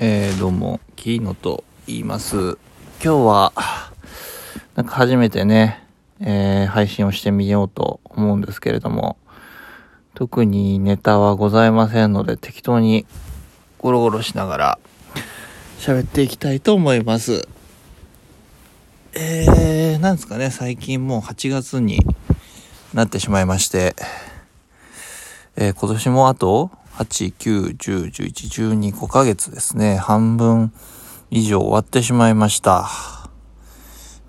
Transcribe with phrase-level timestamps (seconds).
[0.00, 2.56] えー、どうも、キーノと言います。
[3.02, 3.52] 今日は、
[4.76, 5.84] なんか初めてね、
[6.20, 9.16] えー、配信をしてみようと思うんですけれども、
[10.14, 13.06] 特にネタはございませんので、適当に
[13.78, 14.78] ゴロゴロしながら
[15.80, 17.48] 喋っていきたいと思います。
[19.14, 22.06] えー、なんですかね、最近もう8月に
[22.94, 23.96] なってしまいまして、
[25.56, 29.98] えー、今年もあと8、9、10、11、12、5ヶ月ですね。
[29.98, 30.72] 半分
[31.30, 32.88] 以上終わってしまいました。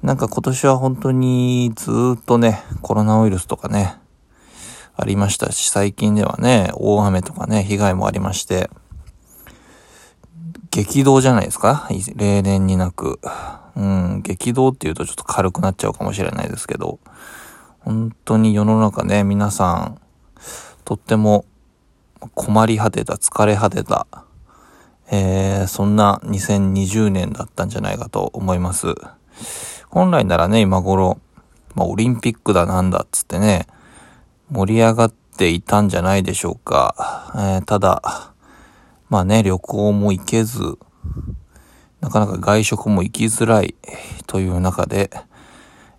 [0.03, 3.95] なんか今年は本当にずっとね、コロナウイルスとかね、
[4.95, 8.69] ありましたし、最近ではね、大雨とかね、被害もありまして、
[10.69, 11.89] 激動じゃないですか？
[12.15, 13.19] 例年になく。
[13.75, 16.99] うん、激動って言うとちょっと軽くなっちゃうかもしれないですけど、
[17.79, 19.99] 本当に世の中ね、皆さん、
[20.85, 21.45] とっても
[22.35, 24.07] 困り果てた、疲れ果てた、
[25.11, 28.93] えー、そんな2020年だったんじゃないかと思います。
[29.89, 31.19] 本来ならね、今頃、
[31.75, 33.67] まあ、オリンピックだなんだっつってね、
[34.51, 37.31] 盛り上がっていたんじゃないでしょうか。
[37.35, 38.33] えー、ただ、
[39.09, 40.77] まあね、旅行も行けず、
[42.01, 43.75] なかなか外食も行きづらい
[44.27, 45.09] という中で、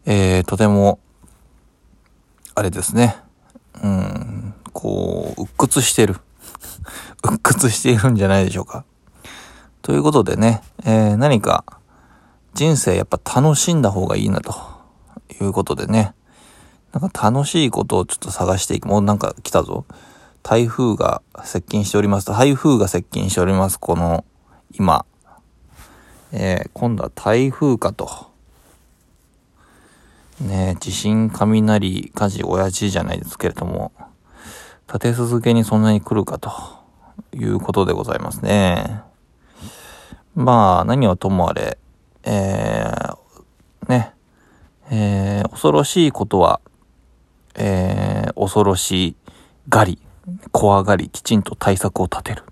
[0.06, 1.00] えー、とても、
[2.54, 3.16] あれですね、
[3.82, 6.16] うん、こう、鬱屈してる。
[7.24, 8.84] 鬱屈しているんじゃないでしょうか。
[9.82, 11.64] ということでね、えー、何か
[12.54, 14.54] 人生やっぱ楽しんだ方がいいなと
[15.40, 16.14] いうことでね、
[16.92, 18.88] なんか楽しいことをちょっと探していく。
[18.88, 19.84] もうなんか来たぞ。
[20.42, 23.78] 台風が接近しております、台風が接近しております。
[23.78, 24.24] この、
[24.72, 25.04] 今。
[26.32, 28.30] えー、今度は台風かと。
[30.40, 33.92] ね地震、雷、火事、親父じゃないですけれども、
[34.92, 36.50] 立て続けにそんなに来るかと
[37.32, 39.02] いうことでございますね。
[40.34, 41.78] まあ、何はともあれ、
[42.24, 44.12] えー、ね、
[44.90, 46.60] えー、恐ろしいことは、
[47.54, 49.14] えー、恐ろし
[49.68, 50.00] がり、
[50.50, 52.42] 怖がり、きちんと対策を立てる。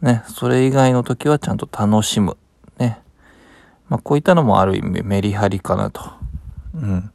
[0.00, 2.36] ね、それ以外の時はちゃんと楽しむ。
[2.78, 3.00] ね。
[3.88, 6.02] まあ、こういったのもある意味メリハリかなと、
[6.74, 7.12] うん、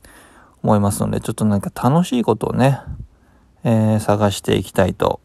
[0.63, 2.79] 思いますので、ちょっとなんか楽しいことをね、
[3.63, 5.19] えー、探していきたいと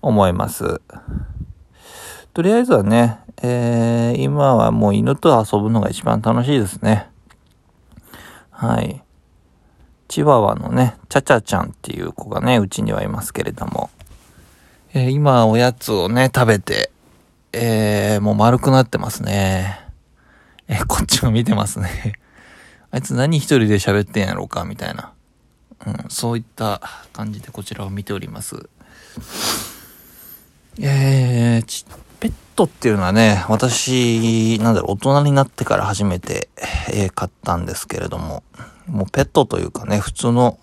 [0.00, 0.80] 思います。
[2.34, 7.10] とりあえずはね、えー、今はもう犬と遊ぶのが一番楽しいですね。
[8.50, 9.02] はい。
[10.08, 13.90] チワワのね、チャチャちゃんっていう子がね、うちにはいますけれども、
[14.94, 16.90] えー、今おやつをね、食べて、
[17.52, 19.80] えー、もう丸くなってますね。
[20.68, 22.14] えー、こっちも見てますね。
[22.92, 25.12] あいつ何一人で喋ってんやろうか、みたいな。
[25.86, 26.80] うん、そういった
[27.12, 28.68] 感じでこちらを見ております。
[30.80, 31.86] えー、
[32.20, 36.48] ペットっていうのはね、私、なんだろう、大人になってから初めて、
[36.92, 38.42] えー、買ったんですけれども、
[38.86, 40.58] もうペットというかね、普通の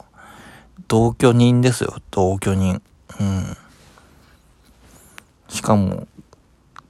[0.87, 2.81] 同居人ですよ、同居人。
[3.19, 3.57] うん。
[5.49, 6.07] しかも、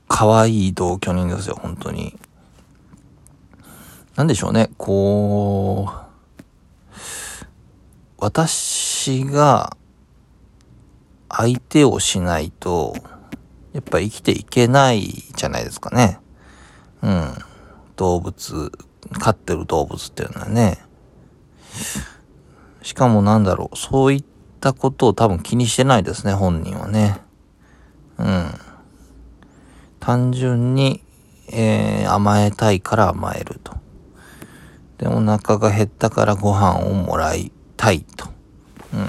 [0.08, 2.18] 可愛い同居人ですよ、本当に。
[4.16, 6.09] なんでしょうね、こう、
[8.22, 9.78] 私が
[11.30, 12.94] 相手をしないと、
[13.72, 16.20] やっぱ生きていけないじゃないですかね。
[17.02, 17.34] うん。
[17.96, 18.72] 動物、
[19.20, 20.80] 飼ってる動物っていうのはね。
[22.82, 24.24] しかもなんだろう、そういっ
[24.60, 27.22] たことを多分気にしてないですね、本人はね。
[28.18, 28.52] うん。
[30.02, 31.04] 単純に、
[31.52, 33.78] えー、甘えたいから甘えると。
[34.98, 38.28] で、お腹が減ったからご飯をもらいたいと。
[38.94, 39.08] うん。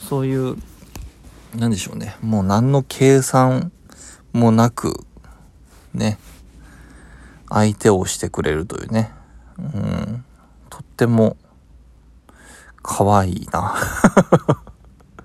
[0.00, 0.56] そういう、
[1.54, 2.16] なんでしょうね。
[2.22, 3.70] もう何の計算
[4.32, 5.04] もなく、
[5.92, 6.18] ね。
[7.50, 9.12] 相手をしてくれるというね。
[9.58, 10.24] うん。
[10.70, 11.36] とっても、
[12.82, 13.74] 可愛いな。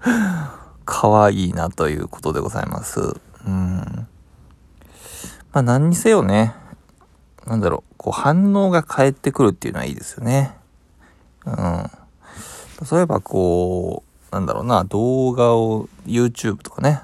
[0.84, 3.00] 可愛いなということでございます。
[3.46, 4.08] うん。
[5.54, 6.54] まあ何にせよね、
[7.46, 10.58] なんだろう、こう反応が返ってくるっていうのはいいですよね。
[11.46, 11.90] うん。
[12.92, 17.02] 例えばこう、なんだろうな、動画を、YouTube とかね、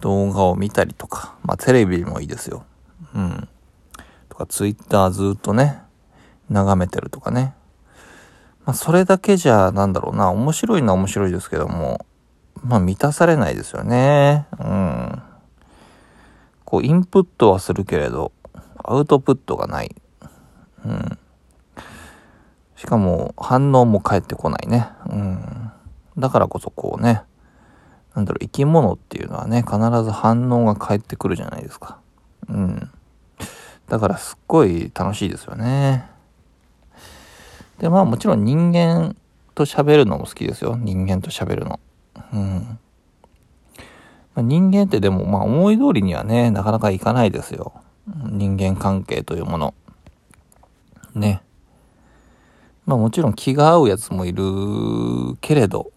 [0.00, 2.64] 動画を見たりとか、まあテレビもいいですよ。
[3.14, 3.48] うん。
[4.28, 5.80] とか Twitter ずっとね、
[6.50, 7.54] 眺めてるとかね。
[8.64, 12.04] まあそれだけじゃ、なんだろうな、面白いのは面白いですけども、
[12.62, 14.46] まあ満たされないですよね。
[14.58, 15.22] うん。
[16.64, 18.32] こうインプットはするけれど、
[18.84, 19.94] アウトプットがない。
[20.84, 21.18] うん。
[22.76, 24.88] しかも反応も返ってこないね。
[25.08, 25.72] うん。
[26.18, 27.22] だからこそこうね、
[28.14, 31.98] なんだろう、生き物っていうのはね、必ず反応が返ってくるじゃないですか。
[32.48, 32.90] うん。
[33.88, 36.06] だからすっごい楽しいですよね。
[37.78, 39.16] で、まあもちろん人間
[39.54, 40.76] と喋るのも好きですよ。
[40.78, 41.80] 人間と喋るの。
[42.32, 42.78] うん。
[44.34, 47.72] まあ、人間ってでもまあ思い通りにはね、なかなかいかないですよ。
[48.06, 49.74] 人間関係というもの。
[51.14, 51.42] ね。
[52.86, 54.44] まあもちろん気が合うやつもいる
[55.40, 55.92] けれど、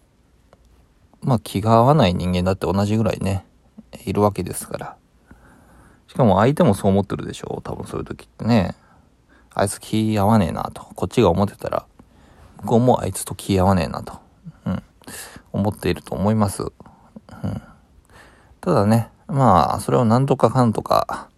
[1.22, 3.46] まあ気が合わない人間だって同じぐらいね、
[4.04, 4.96] いるわけですから。
[6.08, 8.74] しかも相手もそう思ってるでしょ多分そういう時ってね。
[9.54, 10.82] あいつ気合わねえなと。
[10.82, 11.86] こっちが思ってたら、
[12.62, 14.18] 向こうもあいつと気合わねえなと。
[14.66, 14.82] うん。
[15.52, 16.62] 思っていると思います。
[16.62, 16.72] うん。
[18.60, 21.28] ただね、まあ、それを何とかかんとか、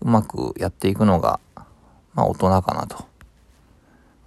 [0.00, 1.40] うまくやっていくのが、
[2.14, 3.09] まあ大人かなと。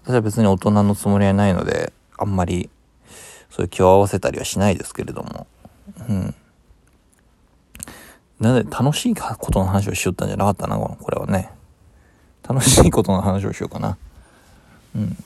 [0.03, 2.69] 私は別に大人のつもりはないので、あんまり、
[3.49, 5.47] そういう気を合わせたりはしないですけれども。
[6.09, 6.35] うん。
[8.39, 11.51] なんで楽しいことの話をしよったんじゃなかったな、これはね。
[12.47, 13.97] 楽しいことの話をしようかな。
[14.95, 15.17] うん。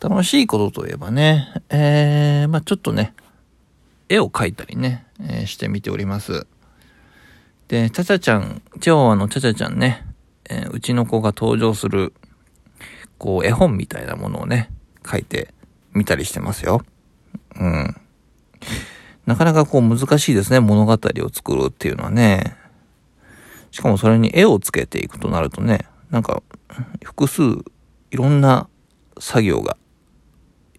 [0.00, 3.12] 楽しいことといえばね、えー、まあちょっとね、
[4.08, 6.46] 絵を描いたりね、えー、してみております。
[7.68, 10.06] で、ちゃちゃちゃん、チワワのちゃちゃちゃんね、
[10.48, 12.14] えー、うちの子が登場する、
[13.18, 14.70] こう、絵本みたいなものをね、
[15.02, 15.54] 描いて
[15.92, 16.82] みたりしてますよ。
[17.58, 17.96] うん。
[19.26, 20.98] なかなかこう難しいですね、物語を
[21.32, 22.56] 作るっていうのはね。
[23.70, 26.42] しかもそれに絵をつけていくとなるとね、なんか、
[27.04, 27.42] 複数、
[28.10, 28.68] いろんな
[29.18, 29.76] 作業が、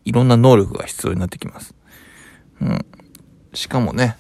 [0.05, 1.75] いろんな能力が必要になってきます。
[2.61, 2.85] うん。
[3.53, 4.17] しかもね、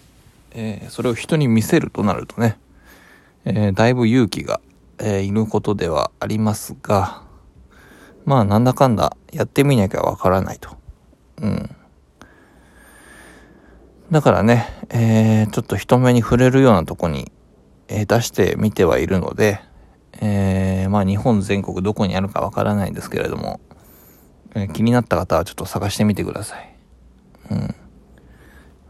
[0.51, 2.57] えー、それを人に見せるとなるとね、
[3.45, 4.59] えー、だいぶ勇気が、
[4.99, 7.21] えー、いることではありますが、
[8.27, 10.75] まあなんだかんだやってみなきゃわからないと。
[11.41, 11.75] うん。
[14.11, 17.31] だからね、えー、ちょっと人目に触れるようなとこに、
[17.87, 19.61] えー、出してみてはいるので、
[20.19, 23.61] えー、まあ日本全国どこにあるかわからないんですけれども、
[24.55, 26.75] えー、気になった方はちょっと探してみてください。
[27.51, 27.75] うん。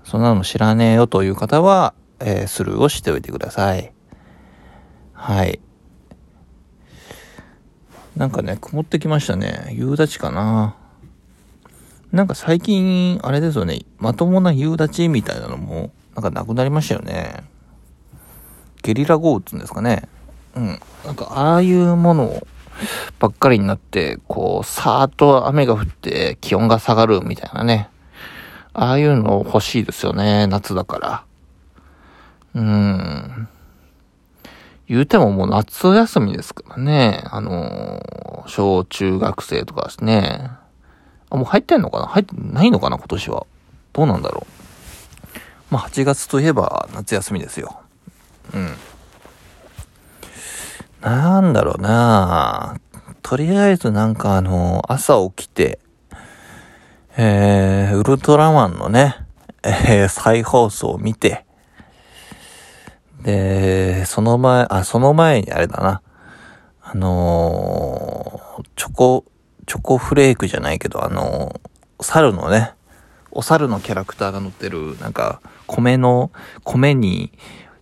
[0.04, 3.94] そんなの知らねえよという方は、えー、スルーをしておいてください。
[5.14, 5.60] はい。
[8.18, 9.70] なんかね、曇ってきましたね。
[9.74, 10.76] 夕立かな。
[12.12, 17.44] なんか最近、あれですよね、まともな夕立みたいなのも、なんかなくなりましたよね。
[18.82, 20.10] ゲリラ豪雨ってうんですかね。
[20.56, 20.80] うん。
[21.06, 22.48] なんか、ああいうもの
[23.20, 27.88] ばっかりになって、こう、さーっと雨が降って気温が下がるみたいなね。
[28.74, 31.24] ああいうの欲しいですよね、夏だから。
[32.56, 33.48] うーん。
[34.88, 37.24] 言うてももう夏休みですからね。
[37.26, 40.50] あのー、小中学生とかですね。
[41.30, 42.08] あ、もう入ってんのかな？
[42.08, 42.98] 入ってないのかな？
[42.98, 43.46] 今年は。
[43.92, 45.74] どうなんだろう。
[45.74, 47.82] まあ、8月といえば夏休みですよ。
[48.54, 48.74] うん。
[51.02, 52.80] なんだろうな
[53.22, 55.80] とりあえずなんかあのー、朝起きて、
[57.18, 59.18] えー、ウルトラマンのね、
[59.64, 61.46] えー、再放送を見て、
[63.22, 66.02] で、その前、あ、その前にあれだな、
[66.82, 69.26] あのー、チョコ、
[69.66, 71.60] チョコフレークじゃないけど、あの、
[72.02, 72.74] 猿のね、
[73.32, 76.32] お猿のキャラクターが乗ってる、なんか、米の、
[76.64, 77.32] 米に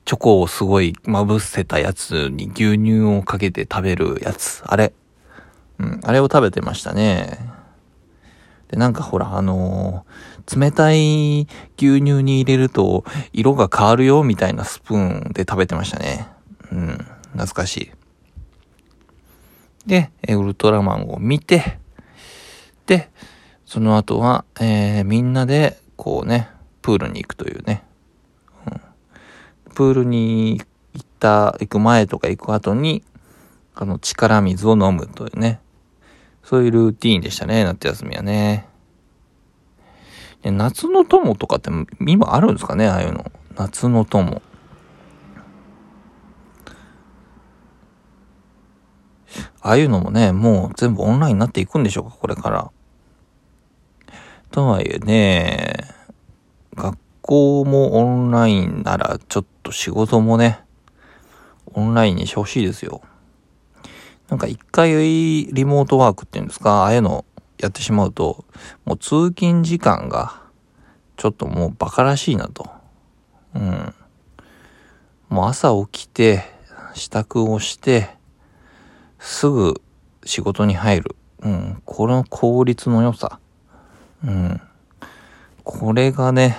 [0.05, 4.63] チョコをすごいまぶせたやつに牛乳をかけて食べるやつ。
[4.65, 4.93] あれ。
[5.79, 7.54] うん、あれを食べてましたね。
[8.69, 13.03] で、なんかほら、あのー、冷たい牛乳に入れると
[13.33, 16.27] 色が変わるよみたいなスプーンで食べてましたね。
[16.71, 16.97] うん、
[17.31, 17.91] 懐かしい。
[19.85, 21.79] で、ウルトラマンを見て、
[22.87, 23.09] で、
[23.65, 26.49] その後は、えー、みんなで、こうね、
[26.81, 27.83] プールに行くというね。
[28.67, 28.81] うん、
[29.73, 30.61] プールに
[30.93, 33.03] 行った、行く前とか行く後に、
[33.75, 35.59] あの、力水を飲むというね。
[36.45, 38.67] そういうルーティーンでしたね、夏休みはね。
[40.43, 41.71] 夏の友とかって
[42.07, 43.31] 今あるんですかね、ああいうの。
[43.57, 44.43] 夏の友。
[49.59, 52.71] ああいうのもね、もう全部オンラインになっていくんでしょうか、これから。
[54.51, 55.73] とはいえね、
[56.75, 60.59] 学校もオンラインなら、ちょっと仕事もね、
[61.73, 63.01] オンラインにしてほしいですよ。
[64.29, 64.91] なんか一回
[65.45, 67.25] リモートワークっていうんですか、ああいうの
[67.57, 68.45] やってしまうと、
[68.85, 70.41] もう通勤時間が、
[71.17, 72.69] ちょっともうバカらしいなと。
[73.53, 73.93] うん。
[75.29, 76.43] もう朝起きて、
[76.93, 78.09] 支度をして、
[79.19, 79.81] すぐ
[80.25, 81.15] 仕事に入る。
[81.41, 81.81] うん。
[81.85, 83.39] この効率の良さ。
[84.23, 84.61] うん。
[85.63, 86.57] これがね、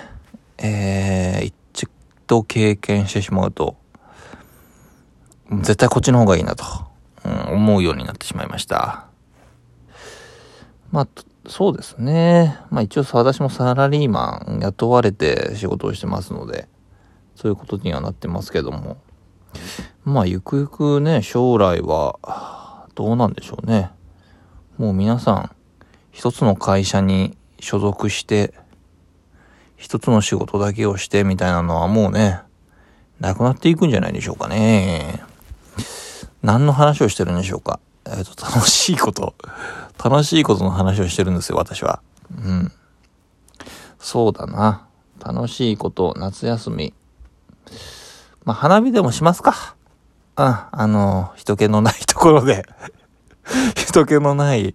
[0.57, 1.87] えー、一
[2.27, 3.77] 度経験してしまうと、
[5.49, 6.65] 絶対こっちの方がいいなと、
[7.49, 9.07] うん、思うようになってしまいました。
[10.91, 11.07] まあ、
[11.47, 12.57] そうですね。
[12.69, 16.67] まあ一応私もサラリーマン雇われて仕事をしてますので、
[17.35, 18.97] そういうことにはなってますけども。
[20.03, 23.91] まあゆくゆくね、将来はどうなんでしょうね。
[24.77, 25.51] もう皆さん、
[26.11, 28.53] 一つの会社に所属して、
[29.75, 32.39] 一つの仕事だけをしてみたいなのはもうね、
[33.19, 35.23] なくなっていくんじゃないでしょうかね。
[36.47, 37.81] 何の話をしてるんでしょうか？
[38.05, 39.35] えっ、ー、と、楽しいこと。
[40.01, 42.01] 楽しいことの話をしてるんですよ、私は。
[42.37, 42.71] うん。
[43.99, 44.87] そうだな。
[45.19, 46.93] 楽しいこと、夏休み。
[48.45, 49.75] まあ、花火でもしますか。
[50.37, 52.65] うん、あの、人気のないところで
[53.75, 54.73] 人気のない、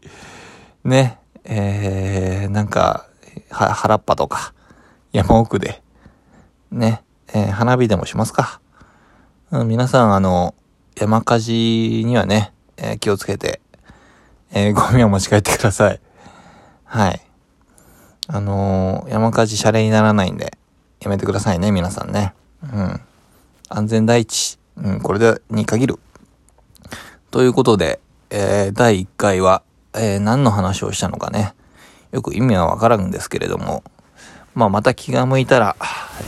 [0.85, 3.07] ね、えー、なんか、
[3.50, 4.52] は、原っぱとか、
[5.12, 5.83] 山奥で、
[6.71, 7.02] ね、
[7.33, 8.61] えー、花火でもしますか。
[9.50, 10.55] うん、皆さん、あの、
[10.97, 13.61] 山火事にはね、えー、気をつけて、
[14.53, 16.01] えー、ゴミを持ち帰ってください。
[16.85, 17.21] はい。
[18.29, 20.57] あのー、山火事謝礼にならないんで、
[21.01, 22.35] やめてくださいね、皆さんね。
[22.63, 23.01] うん。
[23.69, 24.59] 安全第一。
[24.77, 25.99] うん、これで、に限る。
[27.31, 29.63] ということで、えー、第1回は、
[29.95, 31.55] えー、何の話をしたのかね。
[32.13, 33.83] よく意味はわからんんですけれども、
[34.55, 35.77] まあ、また気が向いたら、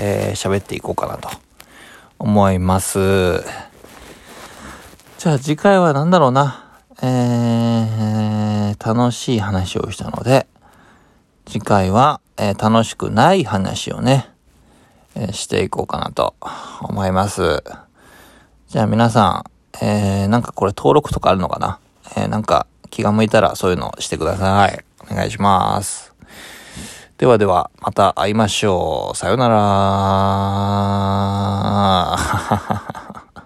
[0.01, 1.29] えー、喋っていこうかなと
[2.19, 3.45] 思います。
[5.19, 6.61] じゃあ次回は何だろうな。
[7.03, 10.47] えー、楽しい話をしたので、
[11.47, 14.29] 次回は、えー、楽しくない話をね、
[15.15, 16.35] えー、していこうかなと
[16.83, 17.65] 思います。
[18.69, 19.45] じゃあ皆さ
[19.81, 21.79] ん、えー、なんかこれ登録とかあるのかな？
[22.17, 24.85] えー、なんか気が向いたらそういうのしてください。
[25.11, 26.13] お願いします。
[27.17, 29.17] ではでは、また会いましょう。
[29.17, 29.55] さよなら。